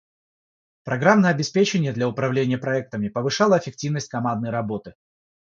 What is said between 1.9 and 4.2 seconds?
для управления проектами повышало эффективность